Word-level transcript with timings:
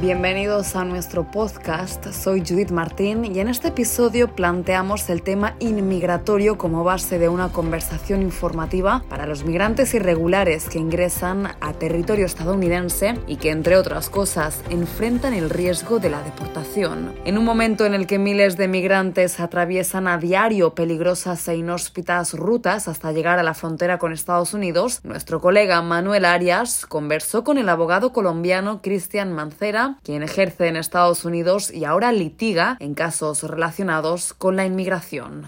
Bienvenidos 0.00 0.76
a 0.76 0.84
nuestro 0.84 1.30
podcast, 1.30 2.12
soy 2.12 2.42
Judith 2.46 2.70
Martín 2.70 3.24
y 3.24 3.40
en 3.40 3.48
este 3.48 3.68
episodio 3.68 4.28
planteamos 4.28 5.08
el 5.08 5.22
tema 5.22 5.56
inmigratorio 5.58 6.58
como 6.58 6.84
base 6.84 7.18
de 7.18 7.30
una 7.30 7.48
conversación 7.48 8.20
informativa 8.20 9.02
para 9.08 9.26
los 9.26 9.44
migrantes 9.44 9.94
irregulares 9.94 10.68
que 10.68 10.78
ingresan 10.78 11.46
a 11.62 11.72
territorio 11.72 12.26
estadounidense 12.26 13.18
y 13.26 13.36
que 13.36 13.50
entre 13.50 13.78
otras 13.78 14.10
cosas 14.10 14.62
enfrentan 14.68 15.32
el 15.32 15.48
riesgo 15.48 15.98
de 15.98 16.10
la 16.10 16.20
deportación. 16.20 17.14
En 17.24 17.38
un 17.38 17.46
momento 17.46 17.86
en 17.86 17.94
el 17.94 18.06
que 18.06 18.18
miles 18.18 18.58
de 18.58 18.68
migrantes 18.68 19.40
atraviesan 19.40 20.08
a 20.08 20.18
diario 20.18 20.74
peligrosas 20.74 21.48
e 21.48 21.56
inhóspitas 21.56 22.34
rutas 22.34 22.86
hasta 22.86 23.12
llegar 23.12 23.38
a 23.38 23.42
la 23.42 23.54
frontera 23.54 23.96
con 23.96 24.12
Estados 24.12 24.52
Unidos, 24.52 25.00
nuestro 25.04 25.40
colega 25.40 25.80
Manuel 25.80 26.26
Arias 26.26 26.84
conversó 26.84 27.44
con 27.44 27.56
el 27.56 27.70
abogado 27.70 28.12
colombiano 28.12 28.82
Cristian 28.82 29.32
Mancera 29.32 29.85
quien 30.02 30.22
ejerce 30.22 30.68
en 30.68 30.76
Estados 30.76 31.24
Unidos 31.24 31.72
y 31.72 31.84
ahora 31.84 32.12
litiga 32.12 32.76
en 32.80 32.94
casos 32.94 33.42
relacionados 33.42 34.34
con 34.34 34.56
la 34.56 34.66
inmigración. 34.66 35.46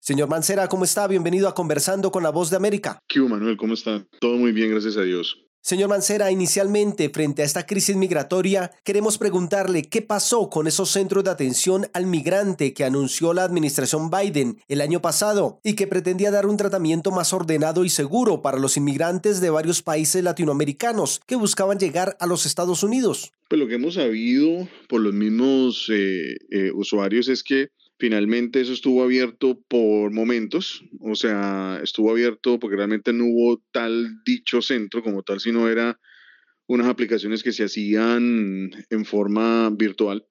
Señor 0.00 0.28
Mancera, 0.28 0.68
¿cómo 0.68 0.84
está? 0.84 1.06
Bienvenido 1.08 1.48
a 1.48 1.54
Conversando 1.54 2.12
con 2.12 2.22
la 2.22 2.30
Voz 2.30 2.50
de 2.50 2.56
América. 2.56 3.00
¿Qué 3.08 3.20
Manuel? 3.20 3.56
¿Cómo 3.56 3.74
está? 3.74 4.06
Todo 4.20 4.36
muy 4.36 4.52
bien, 4.52 4.70
gracias 4.70 4.96
a 4.96 5.02
Dios. 5.02 5.36
Señor 5.66 5.88
Mancera, 5.88 6.30
inicialmente, 6.30 7.10
frente 7.10 7.42
a 7.42 7.44
esta 7.44 7.66
crisis 7.66 7.96
migratoria, 7.96 8.70
queremos 8.84 9.18
preguntarle 9.18 9.82
qué 9.82 10.00
pasó 10.00 10.48
con 10.48 10.68
esos 10.68 10.90
centros 10.90 11.24
de 11.24 11.30
atención 11.30 11.88
al 11.92 12.06
migrante 12.06 12.72
que 12.72 12.84
anunció 12.84 13.34
la 13.34 13.42
administración 13.42 14.08
Biden 14.08 14.60
el 14.68 14.80
año 14.80 15.02
pasado 15.02 15.58
y 15.64 15.74
que 15.74 15.88
pretendía 15.88 16.30
dar 16.30 16.46
un 16.46 16.56
tratamiento 16.56 17.10
más 17.10 17.32
ordenado 17.32 17.84
y 17.84 17.90
seguro 17.90 18.42
para 18.42 18.60
los 18.60 18.76
inmigrantes 18.76 19.40
de 19.40 19.50
varios 19.50 19.82
países 19.82 20.22
latinoamericanos 20.22 21.20
que 21.26 21.34
buscaban 21.34 21.80
llegar 21.80 22.16
a 22.20 22.28
los 22.28 22.46
Estados 22.46 22.84
Unidos. 22.84 23.32
Pues 23.48 23.60
lo 23.60 23.68
que 23.68 23.74
hemos 23.74 23.94
sabido 23.94 24.68
por 24.88 25.00
los 25.00 25.14
mismos 25.14 25.88
eh, 25.90 26.36
eh, 26.50 26.72
usuarios 26.72 27.28
es 27.28 27.42
que 27.42 27.70
Finalmente 27.98 28.60
eso 28.60 28.74
estuvo 28.74 29.02
abierto 29.02 29.58
por 29.68 30.12
momentos, 30.12 30.84
o 31.00 31.14
sea, 31.14 31.80
estuvo 31.82 32.10
abierto 32.10 32.58
porque 32.58 32.76
realmente 32.76 33.14
no 33.14 33.24
hubo 33.24 33.62
tal 33.72 34.22
dicho 34.22 34.60
centro 34.60 35.02
como 35.02 35.22
tal, 35.22 35.40
sino 35.40 35.66
era 35.66 35.98
unas 36.66 36.88
aplicaciones 36.88 37.42
que 37.42 37.52
se 37.52 37.64
hacían 37.64 38.70
en 38.90 39.04
forma 39.06 39.70
virtual 39.70 40.26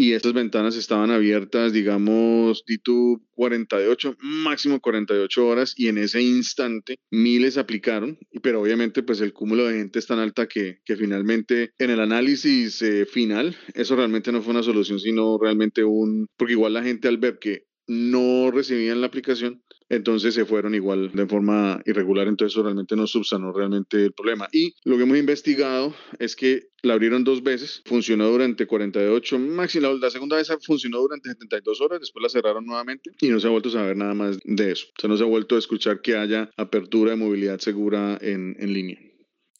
y 0.00 0.12
estas 0.12 0.32
ventanas 0.32 0.76
estaban 0.76 1.10
abiertas, 1.10 1.72
digamos, 1.72 2.62
DITU 2.64 3.20
48, 3.34 4.14
máximo 4.20 4.78
48 4.78 5.44
horas 5.44 5.74
y 5.76 5.88
en 5.88 5.98
ese 5.98 6.22
instante 6.22 6.98
miles 7.10 7.58
aplicaron, 7.58 8.16
pero 8.40 8.62
obviamente 8.62 9.02
pues 9.02 9.20
el 9.20 9.32
cúmulo 9.32 9.66
de 9.66 9.78
gente 9.78 9.98
es 9.98 10.06
tan 10.06 10.20
alta 10.20 10.46
que, 10.46 10.78
que 10.84 10.94
finalmente 10.94 11.72
en 11.78 11.90
el 11.90 11.98
análisis 11.98 12.80
eh, 12.80 13.06
final 13.06 13.56
eso 13.74 13.96
realmente 13.96 14.30
no 14.30 14.40
fue 14.40 14.52
una 14.52 14.62
solución, 14.62 15.00
sino 15.00 15.36
realmente 15.36 15.82
un, 15.82 16.28
porque 16.36 16.52
igual 16.52 16.74
la 16.74 16.84
gente 16.84 17.08
al 17.08 17.18
ver 17.18 17.40
que 17.40 17.64
no 17.88 18.52
recibían 18.52 19.00
la 19.00 19.08
aplicación, 19.08 19.64
entonces 19.88 20.34
se 20.34 20.44
fueron 20.44 20.74
igual 20.74 21.10
de 21.12 21.26
forma 21.26 21.80
irregular, 21.86 22.28
entonces 22.28 22.54
eso 22.54 22.62
realmente 22.62 22.96
no 22.96 23.06
subsanó 23.06 23.52
realmente 23.52 24.04
el 24.04 24.12
problema. 24.12 24.48
Y 24.52 24.74
lo 24.84 24.96
que 24.96 25.04
hemos 25.04 25.18
investigado 25.18 25.94
es 26.18 26.36
que 26.36 26.68
la 26.82 26.94
abrieron 26.94 27.24
dos 27.24 27.42
veces, 27.42 27.82
funcionó 27.86 28.28
durante 28.28 28.66
48, 28.66 29.38
máximo 29.38 29.94
la 29.94 30.10
segunda 30.10 30.36
vez 30.36 30.48
funcionó 30.64 30.98
durante 30.98 31.30
72 31.30 31.80
horas, 31.80 32.00
después 32.00 32.22
la 32.22 32.28
cerraron 32.28 32.64
nuevamente 32.64 33.10
y 33.20 33.28
no 33.28 33.40
se 33.40 33.46
ha 33.46 33.50
vuelto 33.50 33.68
a 33.68 33.72
saber 33.72 33.96
nada 33.96 34.14
más 34.14 34.38
de 34.44 34.72
eso. 34.72 34.86
O 34.96 35.00
sea, 35.00 35.08
no 35.08 35.16
se 35.16 35.24
ha 35.24 35.26
vuelto 35.26 35.56
a 35.56 35.58
escuchar 35.58 36.00
que 36.00 36.16
haya 36.16 36.50
apertura 36.56 37.12
de 37.12 37.16
movilidad 37.16 37.58
segura 37.58 38.18
en, 38.20 38.56
en 38.58 38.72
línea. 38.72 39.07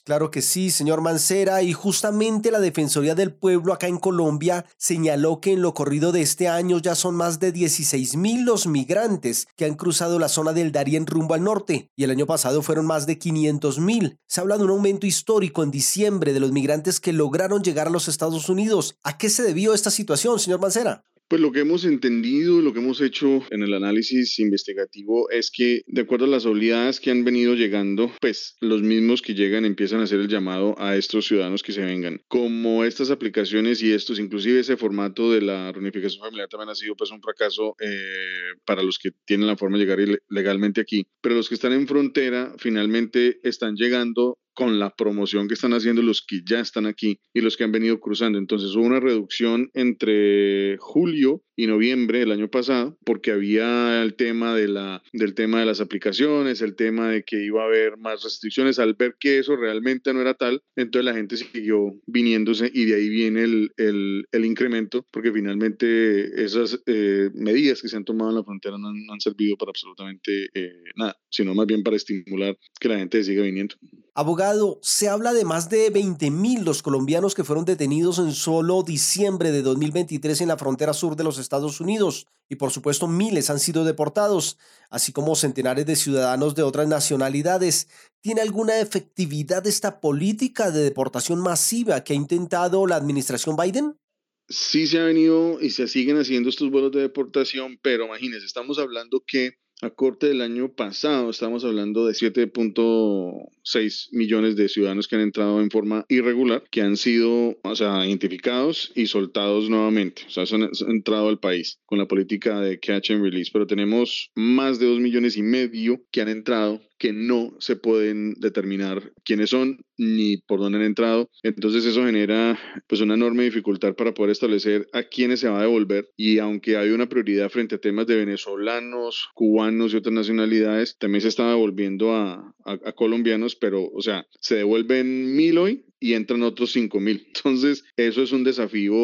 Claro 0.09 0.31
que 0.31 0.41
sí, 0.41 0.71
señor 0.71 1.03
Mancera, 1.03 1.61
y 1.61 1.75
justamente 1.75 2.51
la 2.51 2.61
Defensoría 2.61 3.15
del 3.15 3.35
Pueblo 3.35 3.75
acá 3.75 3.89
en 3.89 3.99
Colombia 3.99 4.65
señaló 4.79 5.39
que 5.43 5.53
en 5.53 5.61
lo 5.61 5.75
corrido 5.75 6.13
de 6.13 6.23
este 6.23 6.49
año 6.49 6.79
ya 6.79 6.95
son 6.95 7.15
más 7.15 7.41
de 7.41 7.53
16 7.53 8.17
mil 8.17 8.47
los 8.47 8.67
migrantes 8.67 9.49
que 9.55 9.67
han 9.67 9.75
cruzado 9.75 10.19
la 10.19 10.31
zona 10.31 10.55
del 10.55 10.73
Darién 10.73 11.07
rumbo 11.07 11.35
al 11.35 11.45
norte, 11.45 11.91
y 11.95 12.05
el 12.05 12.11
año 12.11 12.25
pasado 12.25 12.63
fueron 12.63 12.87
más 12.87 13.05
de 13.05 13.19
500 13.19 13.81
mil. 13.81 14.19
Se 14.27 14.41
habla 14.41 14.57
de 14.57 14.65
un 14.65 14.71
aumento 14.71 15.07
histórico 15.07 15.63
en 15.63 15.71
diciembre 15.71 16.33
de 16.33 16.41
los 16.41 16.53
migrantes 16.53 17.01
que 17.01 17.13
lograron 17.13 17.63
llegar 17.63 17.89
a 17.89 17.91
los 17.91 18.09
Estados 18.09 18.49
Unidos. 18.49 18.97
¿A 19.03 19.19
qué 19.19 19.29
se 19.29 19.43
debió 19.43 19.75
esta 19.75 19.91
situación, 19.91 20.39
señor 20.39 20.59
Mancera? 20.59 21.05
Pues 21.29 21.43
lo 21.43 21.53
que 21.53 21.61
hemos 21.61 21.85
entendido, 21.85 22.63
lo 22.63 22.73
que 22.73 22.79
hemos 22.79 23.03
hecho 23.03 23.43
en 23.51 23.63
el 23.63 23.75
análisis 23.75 24.39
investigativo 24.39 25.29
es 25.29 25.51
que 25.51 25.83
de 25.87 26.01
acuerdo 26.01 26.25
a 26.25 26.29
las 26.29 26.47
oleadas 26.47 27.01
que 27.01 27.11
han 27.11 27.23
venido 27.23 27.55
llegando, 27.55 28.11
pues 28.19 28.57
los 28.61 28.81
mismos 28.81 29.21
que 29.21 29.35
llegan 29.35 29.67
empiezan 29.67 30.01
a 30.01 30.05
hacer 30.05 30.21
el 30.21 30.29
llamado 30.29 30.75
a 30.79 30.97
estos 30.97 31.27
ciudadanos 31.27 31.63
que 31.63 31.73
se 31.73 31.85
vengan. 31.85 32.23
Como 32.29 32.83
estas 32.83 33.11
aplicaciones 33.11 33.83
y 33.83 33.93
estos, 33.93 34.19
inclusive 34.19 34.61
ese 34.61 34.79
formato 34.79 35.31
de 35.31 35.43
la 35.43 35.71
reunificación 35.71 36.23
familiar 36.23 36.49
también 36.49 36.71
ha 36.71 36.75
sido 36.75 36.97
pues 36.97 37.11
un 37.11 37.21
fracaso 37.21 37.77
eh, 37.79 38.57
para 38.65 38.83
los 38.83 38.99
que 38.99 39.11
tienen 39.27 39.49
la 39.49 39.57
forma 39.59 39.77
de 39.77 39.85
llegar 39.85 40.21
legalmente 40.31 40.81
aquí. 40.81 41.07
Pero 41.21 41.35
los 41.35 41.51
que 41.51 41.57
están 41.57 41.75
en 41.75 41.87
frontera 41.87 42.55
finalmente 42.57 43.39
están 43.43 43.77
llegando 43.77 44.39
con 44.59 44.81
la 44.81 44.91
promoción 44.91 45.47
que 45.47 45.55
están 45.55 45.73
haciendo 45.73 46.03
los 46.03 46.21
que 46.21 46.41
ya 46.45 46.59
están 46.59 46.87
aquí 46.87 47.21
y 47.33 47.43
los 47.43 47.57
que 47.57 47.63
han 47.63 47.71
venido 47.71 48.01
cruzando. 48.01 48.41
Entonces 48.41 48.75
hubo 48.75 48.87
una 48.87 48.99
reducción 48.99 49.71
entre 49.73 50.77
julio 50.81 51.45
y 51.55 51.69
noviembre 51.69 52.19
del 52.19 52.33
año 52.33 52.49
pasado, 52.49 52.99
porque 53.05 53.31
había 53.31 54.03
el 54.03 54.15
tema 54.15 54.57
de 54.57 54.67
la, 54.67 55.03
del 55.13 55.35
tema 55.35 55.61
de 55.61 55.67
las 55.67 55.81
aplicaciones, 55.81 56.61
el 56.61 56.75
tema 56.75 57.09
de 57.09 57.23
que 57.23 57.45
iba 57.45 57.63
a 57.63 57.67
haber 57.67 57.99
más 57.99 58.25
restricciones, 58.25 58.81
al 58.81 58.95
ver 58.95 59.17
que 59.19 59.39
eso 59.39 59.55
realmente 59.55 60.13
no 60.13 60.21
era 60.21 60.35
tal, 60.35 60.63
entonces 60.75 61.05
la 61.05 61.15
gente 61.15 61.37
siguió 61.37 61.95
viniéndose 62.07 62.71
y 62.73 62.85
de 62.87 62.97
ahí 62.97 63.09
viene 63.09 63.43
el, 63.43 63.73
el, 63.77 64.45
incremento, 64.45 65.05
porque 65.13 65.33
finalmente 65.33 66.45
esas 66.45 66.81
eh, 66.87 67.31
medidas 67.35 67.83
que 67.83 67.89
se 67.89 67.97
han 67.97 68.05
tomado 68.05 68.31
en 68.31 68.37
la 68.37 68.45
frontera 68.45 68.79
no 68.79 68.89
han, 68.89 69.21
servido 69.21 69.57
para 69.57 69.71
absolutamente 69.71 70.49
eh, 70.55 70.83
nada, 70.97 71.17
sino 71.29 71.55
más 71.55 71.67
bien 71.67 71.83
para 71.83 71.97
estimular 71.97 72.57
que 72.81 72.89
la 72.89 72.99
gente 72.99 73.23
siga 73.25 73.43
viniendo. 73.43 73.75
Abogado, 74.19 74.81
se 74.83 75.09
habla 75.09 75.33
de 75.33 75.45
más 75.45 75.71
de 75.71 75.93
20.000 75.93 76.65
los 76.65 76.83
colombianos 76.83 77.37
que 77.37 77.45
fueron 77.45 77.65
detenidos 77.65 78.19
en 78.19 78.33
solo 78.33 78.83
diciembre 78.83 79.53
de 79.53 79.63
2023 79.63 80.41
en 80.41 80.49
la 80.49 80.59
frontera 80.59 80.93
sur 80.93 81.15
de 81.15 81.23
los 81.23 81.39
Estados 81.39 81.81
Unidos 81.81 82.27
y 82.49 82.57
por 82.57 82.73
supuesto 82.73 83.07
miles 83.07 83.49
han 83.49 83.61
sido 83.61 83.85
deportados, 83.85 84.59
así 84.91 85.13
como 85.13 85.37
centenares 85.37 85.87
de 85.87 85.95
ciudadanos 85.95 86.57
de 86.57 86.65
otras 86.65 86.89
nacionalidades. 86.89 87.87
¿Tiene 88.21 88.41
alguna 88.41 88.81
efectividad 88.81 89.65
esta 89.69 90.01
política 90.01 90.73
de 90.73 90.81
deportación 90.81 91.39
masiva 91.39 92.03
que 92.03 92.15
ha 92.15 92.17
intentado 92.17 92.89
la 92.89 92.97
administración 92.97 93.55
Biden? 93.55 94.01
Sí 94.49 94.89
se 94.89 94.99
ha 94.99 95.05
venido 95.05 95.61
y 95.61 95.71
se 95.71 95.87
siguen 95.87 96.19
haciendo 96.19 96.49
estos 96.49 96.73
vuelos 96.73 96.91
de 96.91 97.03
deportación, 97.03 97.79
pero 97.83 98.07
imagínense, 98.07 98.47
estamos 98.47 98.81
hablando 98.81 99.23
que 99.25 99.59
a 99.81 99.91
corte 99.91 100.27
del 100.27 100.41
año 100.41 100.73
pasado 100.73 101.31
estamos 101.31 101.65
hablando 101.65 102.07
de 102.07 102.13
7.6 102.13 104.09
millones 104.13 104.57
de 104.57 104.69
ciudadanos 104.69 105.07
que 105.07 105.17
han 105.17 105.23
entrado 105.23 105.61
en 105.61 105.71
forma 105.71 106.05
irregular, 106.09 106.65
que 106.71 106.83
han 106.83 106.97
sido, 106.97 107.59
o 107.63 107.77
sea, 107.77 108.05
identificados 108.07 108.93
y 108.95 109.07
soltados 109.07 109.71
nuevamente. 109.71 110.23
O 110.27 110.31
sea, 110.31 110.45
han, 110.57 110.71
entrado 110.89 111.29
al 111.29 111.39
país 111.39 111.81
con 111.87 111.99
la 111.99 112.09
política 112.09 112.61
de 112.61 112.81
catch 112.81 113.11
and 113.11 113.23
release. 113.23 113.51
Pero 113.53 113.67
tenemos 113.67 114.31
más 114.35 114.79
de 114.79 114.87
2 114.87 115.01
millones 115.01 115.37
y 115.37 115.43
medio 115.43 116.03
que 116.11 116.23
han 116.23 116.29
entrado 116.29 116.81
que 116.99 117.13
no 117.13 117.55
se 117.61 117.77
pueden 117.77 118.35
determinar 118.35 119.13
quiénes 119.25 119.51
son 119.51 119.85
ni 119.97 120.39
por 120.39 120.61
dónde 120.61 120.79
han 120.79 120.85
entrado. 120.85 121.31
Entonces 121.43 121.85
eso 121.85 122.05
genera 122.05 122.59
pues 122.87 123.01
una 123.01 123.15
enorme 123.15 123.45
dificultad 123.45 123.95
para 123.95 124.15
poder 124.15 124.31
establecer 124.31 124.89
a 124.93 125.05
quiénes 125.05 125.41
se 125.41 125.49
va 125.49 125.59
a 125.59 125.63
devolver 125.63 126.11
y 126.17 126.39
aunque 126.39 126.77
hay 126.77 126.91
una 126.91 127.09
prioridad 127.09 127.51
frente 127.51 127.77
a 127.77 127.81
temas 127.81 128.07
de 128.07 128.17
venezolanos, 128.17 129.29
cubanos 129.35 129.93
y 129.93 129.97
otras 129.97 130.13
nacionalidades, 130.13 130.97
también 130.99 131.23
se 131.23 131.29
está 131.29 131.49
devolviendo 131.49 132.15
a, 132.15 132.55
a, 132.65 132.93
colombianos, 132.93 133.57
pero 133.57 133.85
o 133.85 134.03
sea, 134.03 134.27
se 134.41 134.57
devuelven 134.57 135.37
mil 135.37 135.59
hoy 135.59 135.85
y 136.01 136.15
entran 136.15 136.43
otros 136.43 136.73
cinco 136.73 137.01
mil. 137.01 137.27
Entonces, 137.35 137.85
eso 137.97 138.23
es 138.23 138.33
un 138.33 138.45
desafío 138.45 138.95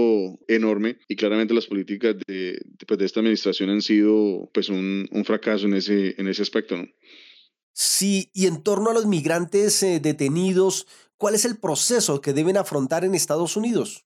enorme 0.49 0.99
y 1.09 1.17
claramente 1.17 1.55
las 1.55 1.67
políticas 1.67 2.17
de, 2.27 2.61
pues, 2.87 2.99
de 2.99 3.07
esta 3.07 3.21
administración 3.21 3.71
han 3.71 3.83
sido 3.83 4.51
pues 4.53 4.69
un, 4.69 5.09
un 5.11 5.25
fracaso 5.25 5.67
en 5.67 5.75
ese, 5.75 6.15
en 6.19 6.29
ese 6.29 6.43
aspecto, 6.43 6.77
¿no? 6.77 6.89
Sí, 7.75 8.31
y 8.33 8.47
en 8.47 8.63
torno 8.63 8.91
a 8.91 8.95
los 8.95 9.05
migrantes 9.05 9.83
eh, 9.83 9.99
detenidos, 10.01 10.87
¿cuál 11.17 11.35
es 11.35 11.45
el 11.45 11.59
proceso 11.59 12.21
que 12.21 12.33
deben 12.33 12.57
afrontar 12.57 13.05
en 13.05 13.17
Estados 13.17 13.57
Unidos? 13.57 14.05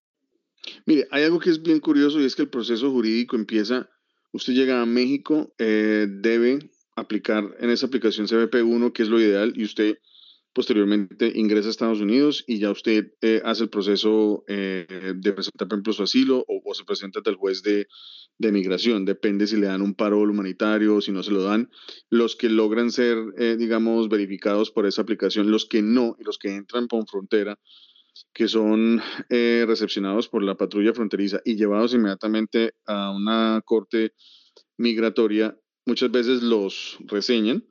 Mire, 0.87 1.07
hay 1.11 1.25
algo 1.25 1.39
que 1.39 1.51
es 1.51 1.63
bien 1.63 1.79
curioso 1.79 2.19
y 2.19 2.25
es 2.25 2.35
que 2.35 2.43
el 2.43 2.49
proceso 2.49 2.91
jurídico 2.91 3.37
empieza, 3.37 3.89
usted 4.33 4.55
llega 4.55 4.81
a 4.81 4.87
México, 4.87 5.55
eh, 5.59 6.07
debe 6.09 6.71
aplicar 6.97 7.57
en 7.61 7.69
esa 7.69 7.87
aplicación 7.87 8.27
CBP1, 8.27 8.93
que 8.93 9.03
es 9.03 9.09
lo 9.11 9.21
ideal, 9.21 9.53
y 9.55 9.65
usted 9.65 9.99
posteriormente 10.53 11.33
ingresa 11.35 11.69
a 11.69 11.71
Estados 11.71 12.01
Unidos 12.01 12.45
y 12.47 12.59
ya 12.59 12.71
usted 12.71 13.13
eh, 13.21 13.41
hace 13.45 13.65
el 13.65 13.71
proceso 13.71 14.45
de 14.47 15.33
presentar, 15.33 15.69
por 15.69 15.77
ejemplo, 15.77 15.93
su 15.93 16.03
asilo 16.03 16.45
o, 16.49 16.75
se 16.75 16.85
presenta 16.85 17.21
ante 17.21 17.31
el 17.31 17.37
juez 17.37 17.63
de, 17.63 17.87
de 18.39 18.53
migración. 18.53 19.05
Depende 19.05 19.47
si 19.47 19.57
le 19.57 19.67
dan 19.67 19.83
un 19.83 19.95
parol 19.95 20.31
humanitario 20.31 20.97
o 20.97 21.01
si 21.01 21.13
no 21.13 21.23
se 21.23 21.33
lo 21.33 21.43
dan. 21.43 21.71
Los 22.09 22.37
que 22.37 22.49
logran 22.49 22.91
ser, 22.91 23.19
eh, 23.37 23.57
digamos, 23.59 24.09
verificados 24.09 24.71
por 24.71 24.87
esa 24.87 25.03
aplicación, 25.03 25.51
los 25.51 25.67
que 25.67 25.83
no 25.83 26.17
y 26.19 26.25
los 26.25 26.39
que 26.39 26.55
entran 26.55 26.89
por 26.89 27.07
frontera, 27.09 27.59
que 28.33 28.49
son 28.49 29.01
eh, 29.29 29.65
recepcionados 29.67 30.29
por 30.29 30.43
la 30.43 30.57
patrulla 30.57 30.95
fronteriza 30.95 31.41
y 31.45 31.57
llevados 31.57 31.95
inmediatamente 31.95 32.75
a 32.87 33.11
una 33.11 33.61
corte 33.65 34.15
migratoria, 34.77 35.57
muchas 35.87 36.11
veces 36.11 36.43
los 36.43 36.99
reseñan, 37.07 37.65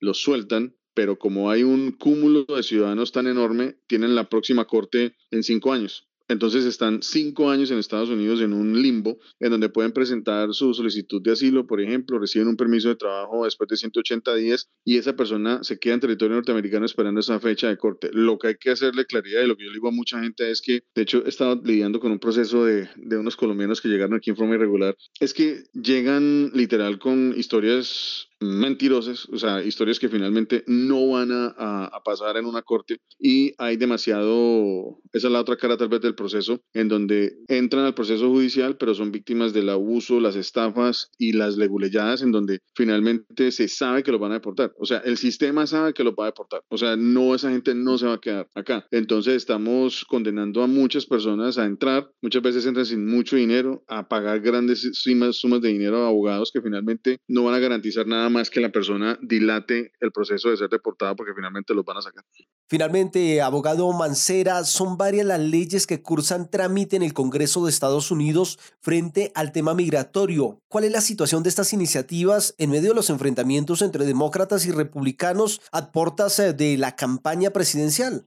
los 0.00 0.18
sueltan, 0.18 0.74
pero 0.94 1.18
como 1.18 1.50
hay 1.50 1.62
un 1.62 1.92
cúmulo 1.92 2.44
de 2.44 2.62
ciudadanos 2.62 3.12
tan 3.12 3.26
enorme, 3.26 3.76
tienen 3.86 4.14
la 4.14 4.28
próxima 4.28 4.64
corte 4.66 5.14
en 5.30 5.42
cinco 5.42 5.72
años. 5.72 6.06
Entonces 6.28 6.64
están 6.64 7.02
cinco 7.02 7.50
años 7.50 7.70
en 7.70 7.78
Estados 7.78 8.08
Unidos 8.08 8.40
en 8.40 8.52
un 8.52 8.80
limbo 8.80 9.18
en 9.38 9.50
donde 9.50 9.68
pueden 9.68 9.92
presentar 9.92 10.54
su 10.54 10.72
solicitud 10.72 11.20
de 11.22 11.32
asilo, 11.32 11.66
por 11.66 11.80
ejemplo, 11.80 12.18
reciben 12.18 12.48
un 12.48 12.56
permiso 12.56 12.88
de 12.88 12.96
trabajo 12.96 13.44
después 13.44 13.68
de 13.68 13.76
180 13.76 14.34
días 14.36 14.70
y 14.84 14.96
esa 14.96 15.14
persona 15.14 15.62
se 15.62 15.78
queda 15.78 15.94
en 15.94 16.00
territorio 16.00 16.36
norteamericano 16.36 16.86
esperando 16.86 17.20
esa 17.20 17.38
fecha 17.38 17.68
de 17.68 17.76
corte. 17.76 18.08
Lo 18.12 18.38
que 18.38 18.48
hay 18.48 18.54
que 18.56 18.70
hacerle 18.70 19.04
claridad 19.04 19.42
y 19.42 19.46
lo 19.46 19.56
que 19.56 19.64
yo 19.64 19.70
le 19.70 19.74
digo 19.74 19.88
a 19.88 19.92
mucha 19.92 20.20
gente 20.20 20.50
es 20.50 20.62
que, 20.62 20.84
de 20.94 21.02
hecho, 21.02 21.22
he 21.24 21.28
estado 21.28 21.60
lidiando 21.62 22.00
con 22.00 22.12
un 22.12 22.18
proceso 22.18 22.64
de, 22.64 22.88
de 22.96 23.16
unos 23.18 23.36
colombianos 23.36 23.80
que 23.80 23.88
llegaron 23.88 24.16
aquí 24.16 24.30
en 24.30 24.36
forma 24.36 24.54
irregular, 24.54 24.96
es 25.20 25.34
que 25.34 25.64
llegan 25.74 26.50
literal 26.54 26.98
con 26.98 27.34
historias 27.36 28.28
mentirosas, 28.42 29.26
o 29.30 29.38
sea, 29.38 29.62
historias 29.62 29.98
que 29.98 30.08
finalmente 30.08 30.64
no 30.66 31.08
van 31.10 31.32
a, 31.32 31.46
a, 31.56 32.02
pasar 32.02 32.36
en 32.36 32.46
una 32.46 32.62
corte 32.62 32.98
y 33.18 33.54
hay 33.58 33.76
demasiado, 33.76 34.98
esa 35.12 35.26
es 35.28 35.32
la 35.32 35.40
otra 35.40 35.56
cara 35.56 35.76
tal 35.76 35.88
vez 35.88 36.00
del 36.00 36.14
proceso, 36.14 36.60
en 36.72 36.88
donde 36.88 37.36
entran 37.48 37.84
al 37.84 37.94
proceso 37.94 38.28
judicial, 38.28 38.76
pero 38.76 38.94
son 38.94 39.12
víctimas 39.12 39.52
del 39.52 39.68
abuso, 39.68 40.20
las 40.20 40.36
estafas 40.36 41.10
y 41.18 41.32
las 41.32 41.56
leguleyadas, 41.56 42.22
en 42.22 42.32
donde 42.32 42.60
finalmente 42.74 43.52
se 43.52 43.68
sabe 43.68 44.02
que 44.02 44.12
lo 44.12 44.18
van 44.18 44.32
a 44.32 44.34
deportar. 44.34 44.72
O 44.78 44.86
sea, 44.86 44.98
el 44.98 45.16
sistema 45.16 45.66
sabe 45.66 45.94
que 45.94 46.04
lo 46.04 46.14
va 46.14 46.24
a 46.24 46.30
deportar. 46.30 46.62
O 46.68 46.78
sea, 46.78 46.96
no, 46.96 47.34
esa 47.34 47.50
gente 47.50 47.74
no 47.74 47.98
se 47.98 48.06
va 48.06 48.14
a 48.14 48.20
quedar 48.20 48.48
acá. 48.54 48.86
Entonces 48.90 49.34
estamos 49.34 50.04
condenando 50.04 50.62
a 50.62 50.66
muchas 50.66 51.06
personas 51.06 51.58
a 51.58 51.66
entrar, 51.66 52.10
muchas 52.20 52.42
veces 52.42 52.66
entran 52.66 52.86
sin 52.86 53.06
mucho 53.06 53.36
dinero, 53.36 53.84
a 53.88 54.08
pagar 54.08 54.40
grandes 54.40 54.90
sumas, 54.92 55.36
sumas 55.36 55.60
de 55.60 55.68
dinero 55.68 56.04
a 56.04 56.08
abogados 56.08 56.50
que 56.52 56.60
finalmente 56.60 57.18
no 57.28 57.44
van 57.44 57.54
a 57.54 57.58
garantizar 57.58 58.06
nada 58.06 58.28
más 58.32 58.50
que 58.50 58.60
la 58.60 58.70
persona 58.70 59.18
dilate 59.22 59.92
el 60.00 60.10
proceso 60.10 60.50
de 60.50 60.56
ser 60.56 60.68
deportada 60.68 61.14
porque 61.14 61.34
finalmente 61.34 61.74
los 61.74 61.84
van 61.84 61.98
a 61.98 62.02
sacar. 62.02 62.24
Finalmente, 62.68 63.40
abogado 63.40 63.92
Mancera, 63.92 64.64
son 64.64 64.96
varias 64.96 65.26
las 65.26 65.40
leyes 65.40 65.86
que 65.86 66.02
cursan 66.02 66.50
trámite 66.50 66.96
en 66.96 67.02
el 67.02 67.12
Congreso 67.12 67.64
de 67.64 67.70
Estados 67.70 68.10
Unidos 68.10 68.58
frente 68.80 69.30
al 69.34 69.52
tema 69.52 69.74
migratorio. 69.74 70.58
¿Cuál 70.68 70.84
es 70.84 70.92
la 70.92 71.00
situación 71.00 71.42
de 71.42 71.50
estas 71.50 71.72
iniciativas 71.72 72.54
en 72.58 72.70
medio 72.70 72.90
de 72.90 72.96
los 72.96 73.10
enfrentamientos 73.10 73.82
entre 73.82 74.04
demócratas 74.04 74.66
y 74.66 74.72
republicanos 74.72 75.60
a 75.70 75.92
portas 75.92 76.38
eh, 76.38 76.52
de 76.52 76.76
la 76.78 76.96
campaña 76.96 77.50
presidencial? 77.50 78.26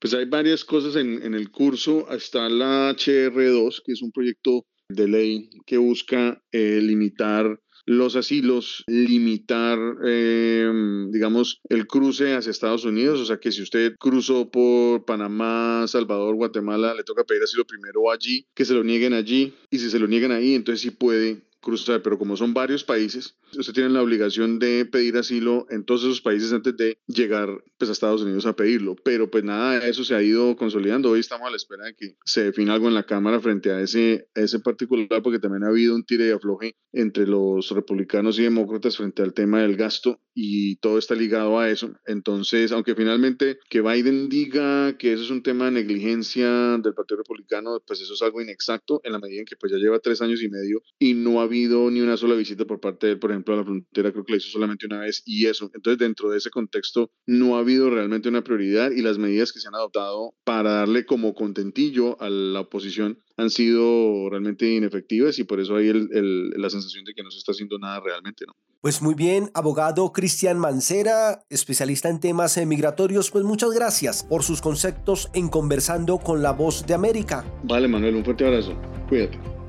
Pues 0.00 0.12
hay 0.12 0.26
varias 0.26 0.64
cosas 0.64 0.96
en, 0.96 1.22
en 1.22 1.34
el 1.34 1.50
curso. 1.50 2.10
Está 2.10 2.48
la 2.48 2.90
HR2, 2.92 3.82
que 3.84 3.92
es 3.92 4.02
un 4.02 4.12
proyecto 4.12 4.66
de 4.88 5.08
ley 5.08 5.50
que 5.66 5.78
busca 5.78 6.42
eh, 6.52 6.80
limitar 6.82 7.58
los 7.84 8.16
asilos, 8.16 8.84
limitar, 8.86 9.78
em, 10.04 11.10
digamos, 11.10 11.60
el 11.68 11.86
cruce 11.86 12.34
hacia 12.34 12.50
Estados 12.50 12.84
Unidos. 12.84 13.20
O 13.20 13.24
sea 13.24 13.38
que 13.38 13.52
si 13.52 13.62
usted 13.62 13.94
cruzó 13.98 14.50
por 14.50 15.04
Panamá, 15.04 15.84
Salvador, 15.88 16.34
Guatemala, 16.36 16.94
le 16.94 17.04
toca 17.04 17.24
pedir 17.24 17.42
asilo 17.42 17.64
primero 17.64 18.10
allí, 18.10 18.46
que 18.54 18.64
se 18.64 18.74
lo 18.74 18.84
nieguen 18.84 19.14
allí. 19.14 19.54
Y 19.70 19.78
si 19.78 19.90
se 19.90 19.98
lo 19.98 20.06
niegan 20.06 20.32
ahí, 20.32 20.54
entonces 20.54 20.80
sí 20.82 20.90
puede 20.90 21.42
cruzar, 21.62 22.02
pero 22.02 22.18
como 22.18 22.36
son 22.36 22.52
varios 22.52 22.84
países, 22.84 23.36
usted 23.56 23.72
tiene 23.72 23.88
la 23.88 24.02
obligación 24.02 24.58
de 24.58 24.84
pedir 24.84 25.16
asilo 25.16 25.66
en 25.70 25.84
todos 25.84 26.02
esos 26.02 26.20
países 26.20 26.52
antes 26.52 26.76
de 26.76 26.98
llegar 27.06 27.48
pues, 27.78 27.88
a 27.88 27.92
Estados 27.92 28.22
Unidos 28.22 28.44
a 28.44 28.54
pedirlo. 28.54 28.96
Pero 28.96 29.30
pues 29.30 29.44
nada 29.44 29.78
de 29.78 29.88
eso 29.88 30.04
se 30.04 30.14
ha 30.14 30.22
ido 30.22 30.56
consolidando. 30.56 31.10
Hoy 31.10 31.20
estamos 31.20 31.46
a 31.46 31.50
la 31.50 31.56
espera 31.56 31.86
de 31.86 31.94
que 31.94 32.16
se 32.24 32.44
defina 32.44 32.74
algo 32.74 32.88
en 32.88 32.94
la 32.94 33.04
Cámara 33.04 33.40
frente 33.40 33.70
a 33.70 33.80
ese, 33.80 34.28
ese 34.34 34.58
particular, 34.60 35.22
porque 35.22 35.38
también 35.38 35.64
ha 35.64 35.68
habido 35.68 35.94
un 35.94 36.04
tire 36.04 36.26
y 36.26 36.30
afloje 36.30 36.76
entre 36.92 37.26
los 37.26 37.70
republicanos 37.70 38.38
y 38.38 38.42
demócratas 38.42 38.96
frente 38.96 39.22
al 39.22 39.32
tema 39.32 39.62
del 39.62 39.76
gasto 39.76 40.20
y 40.34 40.76
todo 40.76 40.98
está 40.98 41.14
ligado 41.14 41.58
a 41.58 41.70
eso. 41.70 41.92
Entonces, 42.06 42.72
aunque 42.72 42.94
finalmente 42.94 43.58
que 43.68 43.80
Biden 43.80 44.28
diga 44.28 44.96
que 44.98 45.12
eso 45.12 45.22
es 45.22 45.30
un 45.30 45.42
tema 45.42 45.66
de 45.66 45.72
negligencia 45.72 46.78
del 46.78 46.94
Partido 46.94 47.18
Republicano, 47.18 47.80
pues 47.86 48.00
eso 48.00 48.14
es 48.14 48.22
algo 48.22 48.40
inexacto 48.40 49.00
en 49.04 49.12
la 49.12 49.18
medida 49.18 49.40
en 49.40 49.46
que 49.46 49.56
pues 49.56 49.72
ya 49.72 49.78
lleva 49.78 49.98
tres 49.98 50.20
años 50.22 50.42
y 50.42 50.48
medio 50.48 50.82
y 50.98 51.14
no 51.14 51.40
ha 51.40 51.46
habido 51.52 51.90
ni 51.90 52.00
una 52.00 52.16
sola 52.16 52.34
visita 52.34 52.64
por 52.64 52.80
parte 52.80 53.06
de 53.06 53.12
él, 53.12 53.18
por 53.18 53.30
ejemplo, 53.30 53.54
a 53.54 53.58
la 53.58 53.64
frontera, 53.64 54.10
creo 54.10 54.24
que 54.24 54.32
la 54.32 54.38
hizo 54.38 54.48
solamente 54.48 54.86
una 54.86 55.00
vez 55.00 55.22
y 55.26 55.46
eso. 55.46 55.70
Entonces, 55.74 55.98
dentro 55.98 56.30
de 56.30 56.38
ese 56.38 56.50
contexto, 56.50 57.10
no 57.26 57.56
ha 57.56 57.60
habido 57.60 57.90
realmente 57.90 58.28
una 58.28 58.42
prioridad 58.42 58.90
y 58.90 59.02
las 59.02 59.18
medidas 59.18 59.52
que 59.52 59.60
se 59.60 59.68
han 59.68 59.74
adoptado 59.74 60.34
para 60.44 60.72
darle 60.72 61.04
como 61.04 61.34
contentillo 61.34 62.20
a 62.20 62.30
la 62.30 62.60
oposición 62.60 63.18
han 63.36 63.50
sido 63.50 64.30
realmente 64.30 64.66
inefectivas 64.72 65.38
y 65.38 65.44
por 65.44 65.60
eso 65.60 65.76
hay 65.76 65.88
el, 65.88 66.50
la 66.50 66.70
sensación 66.70 67.04
de 67.04 67.12
que 67.14 67.22
no 67.22 67.30
se 67.30 67.38
está 67.38 67.52
haciendo 67.52 67.78
nada 67.78 68.00
realmente, 68.00 68.44
¿no? 68.46 68.54
Pues 68.80 69.00
muy 69.00 69.14
bien, 69.14 69.50
abogado 69.54 70.12
Cristian 70.12 70.58
Mancera, 70.58 71.44
especialista 71.50 72.08
en 72.08 72.18
temas 72.18 72.58
migratorios, 72.66 73.30
pues 73.30 73.44
muchas 73.44 73.70
gracias 73.70 74.24
por 74.24 74.42
sus 74.42 74.60
conceptos 74.60 75.30
en 75.34 75.48
Conversando 75.48 76.18
con 76.18 76.42
la 76.42 76.52
Voz 76.52 76.84
de 76.86 76.94
América. 76.94 77.44
Vale, 77.62 77.86
Manuel, 77.86 78.16
un 78.16 78.24
fuerte 78.24 78.44
abrazo. 78.44 78.74
Cuídate. 79.08 79.61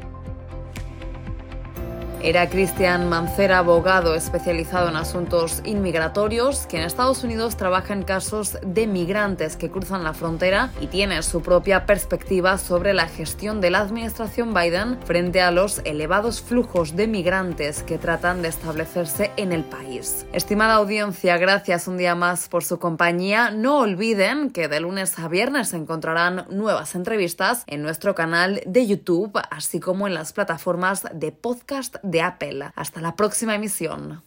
Era 2.25 2.47
Cristian 2.47 3.09
Mancera, 3.09 3.57
abogado 3.57 4.15
especializado 4.15 4.87
en 4.87 4.95
asuntos 4.95 5.61
inmigratorios, 5.65 6.67
que 6.67 6.77
en 6.77 6.83
Estados 6.83 7.25
Unidos 7.25 7.57
trabaja 7.57 7.91
en 7.91 8.03
casos 8.03 8.57
de 8.65 8.87
migrantes 8.87 9.57
que 9.57 9.69
cruzan 9.69 10.05
la 10.05 10.13
frontera 10.13 10.71
y 10.79 10.87
tiene 10.87 11.21
su 11.21 11.41
propia 11.41 11.85
perspectiva 11.85 12.57
sobre 12.57 12.93
la 12.93 13.09
gestión 13.09 13.59
de 13.59 13.71
la 13.71 13.79
administración 13.79 14.53
Biden 14.53 14.99
frente 15.03 15.41
a 15.41 15.51
los 15.51 15.81
elevados 15.83 16.41
flujos 16.41 16.95
de 16.95 17.07
migrantes 17.07 17.83
que 17.83 17.97
tratan 17.97 18.41
de 18.41 18.47
establecerse 18.47 19.31
en 19.35 19.51
el 19.51 19.65
país. 19.65 20.25
Estimada 20.31 20.75
audiencia, 20.75 21.35
gracias 21.35 21.89
un 21.89 21.97
día 21.97 22.15
más 22.15 22.47
por 22.47 22.63
su 22.63 22.79
compañía. 22.79 23.51
No 23.51 23.79
olviden 23.79 24.49
que 24.49 24.69
de 24.69 24.79
lunes 24.79 25.19
a 25.19 25.27
viernes 25.27 25.73
encontrarán 25.73 26.45
nuevas 26.49 26.95
entrevistas 26.95 27.65
en 27.67 27.81
nuestro 27.81 28.15
canal 28.15 28.61
de 28.65 28.87
YouTube, 28.87 29.37
así 29.51 29.81
como 29.81 30.07
en 30.07 30.13
las 30.13 30.31
plataformas 30.31 31.03
de 31.13 31.33
podcast 31.33 31.97
de 32.13 32.21
Apple. 32.21 32.71
Hasta 32.75 33.01
la 33.01 33.17
próxima 33.17 33.55
emisión. 33.55 34.23